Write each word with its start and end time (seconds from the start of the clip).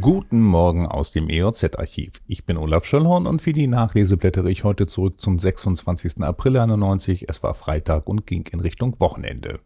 Guten 0.00 0.40
Morgen 0.40 0.86
aus 0.86 1.12
dem 1.12 1.28
EOZ-Archiv. 1.28 2.12
Ich 2.26 2.46
bin 2.46 2.56
Olaf 2.56 2.86
Schöllhorn 2.86 3.26
und 3.26 3.42
für 3.42 3.52
die 3.52 3.66
Nachlese 3.66 4.16
blättere 4.16 4.50
ich 4.50 4.64
heute 4.64 4.86
zurück 4.86 5.20
zum 5.20 5.38
26. 5.38 6.22
April 6.22 6.56
91. 6.56 7.28
Es 7.28 7.42
war 7.42 7.52
Freitag 7.52 8.08
und 8.08 8.26
ging 8.26 8.46
in 8.50 8.60
Richtung 8.60 8.98
Wochenende. 8.98 9.60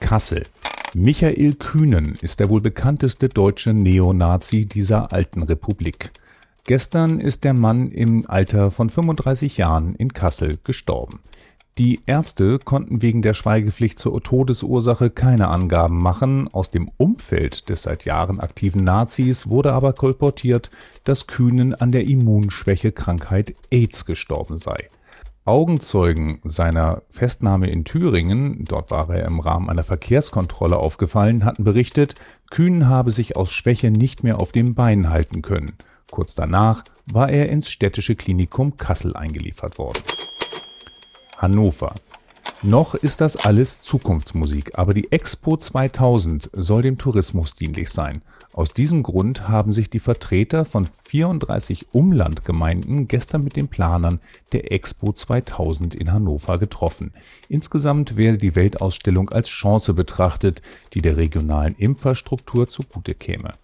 Kassel. 0.00 0.44
Michael 0.94 1.54
Kühnen 1.54 2.16
ist 2.20 2.40
der 2.40 2.50
wohl 2.50 2.62
bekannteste 2.62 3.28
deutsche 3.28 3.74
Neonazi 3.74 4.66
dieser 4.66 5.12
alten 5.12 5.44
Republik. 5.44 6.10
Gestern 6.64 7.20
ist 7.20 7.44
der 7.44 7.54
Mann 7.54 7.92
im 7.92 8.28
Alter 8.28 8.72
von 8.72 8.90
35 8.90 9.56
Jahren 9.56 9.94
in 9.94 10.12
Kassel 10.12 10.58
gestorben. 10.64 11.20
Die 11.78 12.02
Ärzte 12.04 12.58
konnten 12.58 13.00
wegen 13.00 13.22
der 13.22 13.32
Schweigepflicht 13.32 13.98
zur 13.98 14.22
Todesursache 14.22 15.08
keine 15.08 15.48
Angaben 15.48 16.00
machen. 16.00 16.48
Aus 16.48 16.70
dem 16.70 16.90
Umfeld 16.96 17.68
des 17.70 17.82
seit 17.82 18.04
Jahren 18.04 18.40
aktiven 18.40 18.84
Nazis 18.84 19.48
wurde 19.48 19.72
aber 19.72 19.92
kolportiert, 19.92 20.70
dass 21.04 21.26
Kühnen 21.26 21.74
an 21.74 21.92
der 21.92 22.04
Immunschwächekrankheit 22.04 23.54
AIDS 23.70 24.04
gestorben 24.04 24.58
sei. 24.58 24.90
Augenzeugen 25.46 26.40
seiner 26.44 27.02
Festnahme 27.08 27.70
in 27.70 27.84
Thüringen, 27.84 28.66
dort 28.66 28.90
war 28.90 29.08
er 29.08 29.24
im 29.24 29.40
Rahmen 29.40 29.70
einer 29.70 29.84
Verkehrskontrolle 29.84 30.76
aufgefallen, 30.76 31.46
hatten 31.46 31.64
berichtet, 31.64 32.14
Kühnen 32.50 32.88
habe 32.88 33.10
sich 33.10 33.36
aus 33.36 33.50
Schwäche 33.50 33.90
nicht 33.90 34.22
mehr 34.22 34.38
auf 34.38 34.52
dem 34.52 34.74
Bein 34.74 35.08
halten 35.08 35.40
können. 35.40 35.72
Kurz 36.10 36.34
danach 36.34 36.84
war 37.06 37.30
er 37.30 37.48
ins 37.48 37.70
städtische 37.70 38.16
Klinikum 38.16 38.76
Kassel 38.76 39.16
eingeliefert 39.16 39.78
worden. 39.78 40.02
Hannover. 41.40 41.94
Noch 42.62 42.94
ist 42.94 43.22
das 43.22 43.36
alles 43.36 43.80
Zukunftsmusik, 43.80 44.78
aber 44.78 44.92
die 44.92 45.10
Expo 45.10 45.56
2000 45.56 46.50
soll 46.52 46.82
dem 46.82 46.98
Tourismus 46.98 47.54
dienlich 47.54 47.88
sein. 47.88 48.20
Aus 48.52 48.72
diesem 48.72 49.02
Grund 49.02 49.48
haben 49.48 49.72
sich 49.72 49.88
die 49.88 50.00
Vertreter 50.00 50.66
von 50.66 50.86
34 50.86 51.86
Umlandgemeinden 51.92 53.08
gestern 53.08 53.42
mit 53.42 53.56
den 53.56 53.68
Planern 53.68 54.20
der 54.52 54.70
Expo 54.72 55.14
2000 55.14 55.94
in 55.94 56.12
Hannover 56.12 56.58
getroffen. 56.58 57.14
Insgesamt 57.48 58.18
werde 58.18 58.36
die 58.36 58.54
Weltausstellung 58.54 59.30
als 59.30 59.48
Chance 59.48 59.94
betrachtet, 59.94 60.60
die 60.92 61.00
der 61.00 61.16
regionalen 61.16 61.74
Infrastruktur 61.76 62.68
zugute 62.68 63.14
käme. 63.14 63.54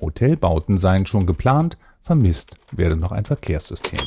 Hotelbauten 0.00 0.78
seien 0.78 1.06
schon 1.06 1.26
geplant, 1.26 1.78
vermisst 2.00 2.56
werde 2.72 2.96
noch 2.96 3.12
ein 3.12 3.24
Verkehrssystem. 3.24 4.00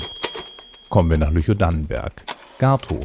Kommen 0.89 1.09
wir 1.09 1.17
nach 1.17 1.31
Lüchow-Dannenberg. 1.31 2.34
Gartow. 2.57 3.01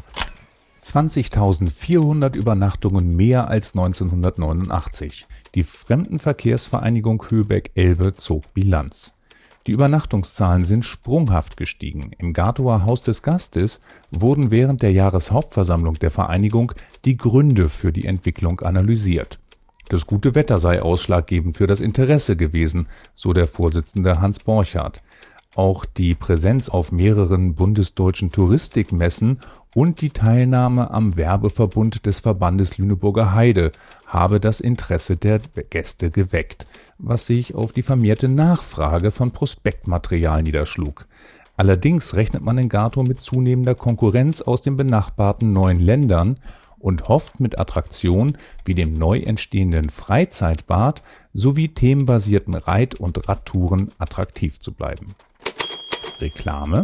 20.400 0.81 2.37
Übernachtungen 2.37 3.17
mehr 3.17 3.49
als 3.49 3.75
1989. 3.75 5.27
Die 5.57 5.65
Fremdenverkehrsvereinigung 5.65 7.25
Höbeck-Elbe 7.29 8.15
zog 8.15 8.55
Bilanz. 8.55 9.19
Die 9.67 9.73
Übernachtungszahlen 9.73 10.65
sind 10.65 10.85
sprunghaft 10.85 11.57
gestiegen. 11.57 12.13
Im 12.19 12.33
Gartower 12.33 12.85
Haus 12.85 13.03
des 13.03 13.25
Gastes 13.25 13.81
wurden 14.13 14.53
während 14.53 14.83
der 14.83 14.93
Jahreshauptversammlung 14.93 15.95
der 15.95 16.13
Vereinigung 16.13 16.73
die 17.05 17.17
Gründe 17.17 17.69
für 17.69 17.93
die 17.93 18.07
Entwicklung 18.07 18.61
analysiert. 18.61 19.41
Das 19.89 20.07
gute 20.07 20.37
Wetter 20.37 20.61
sei 20.61 20.81
ausschlaggebend 20.81 21.57
für 21.57 21.67
das 21.67 21.81
Interesse 21.81 22.37
gewesen, 22.37 22.87
so 23.17 23.33
der 23.33 23.49
Vorsitzende 23.49 24.21
Hans 24.21 24.39
Borchardt. 24.39 25.03
Auch 25.57 25.85
die 25.85 26.15
Präsenz 26.15 26.69
auf 26.69 26.93
mehreren 26.93 27.55
bundesdeutschen 27.55 28.31
Touristikmessen 28.31 29.41
und 29.75 30.01
die 30.01 30.11
Teilnahme 30.11 30.93
am 30.93 31.17
Werbeverbund 31.17 32.07
des 32.07 32.21
Verbandes 32.21 32.79
Lüneburger 32.79 33.35
Heide 33.35 33.73
habe 34.07 34.39
das 34.39 34.61
Interesse 34.61 35.17
der 35.17 35.41
Gäste 35.41 36.13
geweckt, 36.13 36.69
was 36.99 37.27
sich 37.27 37.57
auf 37.57 37.73
die 37.73 37.83
vermehrte 37.83 38.29
Nachfrage 38.29 39.11
von 39.11 39.33
Prospektmaterial 39.33 40.45
niederschlug. 40.45 41.09
Allerdings 41.57 42.15
rechnet 42.15 42.45
man 42.45 42.57
in 42.57 42.69
Gato 42.69 43.03
mit 43.03 43.21
zunehmender 43.21 43.75
Konkurrenz 43.75 44.43
aus 44.43 44.63
den 44.63 44.77
benachbarten 44.77 45.53
neuen 45.53 45.81
Ländern 45.81 46.39
und 46.79 47.09
hofft 47.09 47.41
mit 47.41 47.59
Attraktionen 47.59 48.39
wie 48.65 48.75
dem 48.77 48.95
neu 48.95 49.19
entstehenden 49.19 49.91
Freizeitbad 49.91 51.03
sowie 51.35 51.69
themenbasierten 51.69 52.55
Reit- 52.55 52.95
und 53.01 53.29
Radtouren 53.29 53.91
attraktiv 53.99 54.61
zu 54.61 54.73
bleiben 54.73 55.17
Reklame 56.21 56.83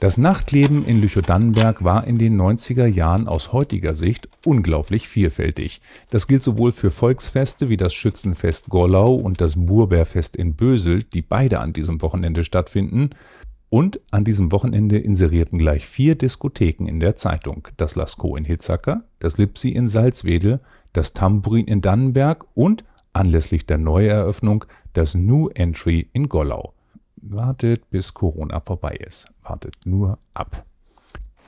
Das 0.00 0.18
Nachtleben 0.18 0.84
in 0.86 1.00
Lüchow-Dannenberg 1.00 1.82
war 1.82 2.06
in 2.06 2.18
den 2.18 2.40
90er 2.40 2.86
Jahren 2.86 3.28
aus 3.28 3.52
heutiger 3.52 3.94
Sicht 3.94 4.28
unglaublich 4.44 5.08
vielfältig. 5.08 5.80
Das 6.10 6.26
gilt 6.26 6.42
sowohl 6.42 6.72
für 6.72 6.90
Volksfeste 6.90 7.68
wie 7.68 7.76
das 7.76 7.94
Schützenfest 7.94 8.68
Gorlau 8.68 9.14
und 9.14 9.40
das 9.40 9.54
Burbeerfest 9.56 10.36
in 10.36 10.54
Bösel, 10.54 11.02
die 11.02 11.22
beide 11.22 11.60
an 11.60 11.72
diesem 11.72 12.02
Wochenende 12.02 12.44
stattfinden. 12.44 13.10
Und 13.68 14.00
an 14.10 14.24
diesem 14.24 14.52
Wochenende 14.52 14.98
inserierten 14.98 15.58
gleich 15.58 15.86
vier 15.86 16.14
Diskotheken 16.14 16.86
in 16.86 17.00
der 17.00 17.16
Zeitung. 17.16 17.68
Das 17.76 17.96
Lascaux 17.96 18.38
in 18.38 18.44
Hitzacker, 18.44 19.04
das 19.18 19.38
Lipsi 19.38 19.70
in 19.70 19.88
Salzwedel, 19.88 20.60
das 20.92 21.14
Tambourin 21.14 21.66
in 21.66 21.80
Dannenberg 21.80 22.44
und 22.54 22.84
anlässlich 23.12 23.66
der 23.66 23.78
Neueröffnung 23.78 24.66
das 24.92 25.14
New 25.14 25.48
Entry 25.48 26.08
in 26.12 26.28
Gollau 26.28 26.75
wartet, 27.30 27.88
bis 27.90 28.14
Corona 28.14 28.60
vorbei 28.60 28.96
ist. 28.96 29.28
Wartet 29.42 29.74
nur 29.84 30.18
ab. 30.34 30.64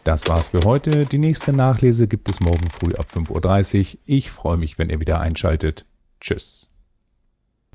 Das 0.04 0.26
war's 0.28 0.48
für 0.48 0.60
heute. 0.64 1.04
Die 1.04 1.18
nächste 1.18 1.52
Nachlese 1.52 2.08
gibt 2.08 2.28
es 2.28 2.40
morgen 2.40 2.70
früh 2.70 2.94
ab 2.94 3.06
5.30 3.14 3.94
Uhr. 3.94 4.00
Ich 4.06 4.30
freue 4.30 4.56
mich, 4.56 4.78
wenn 4.78 4.90
ihr 4.90 5.00
wieder 5.00 5.20
einschaltet. 5.20 5.84
Tschüss. 6.20 6.70